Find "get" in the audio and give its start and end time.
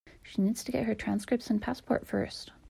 0.71-0.85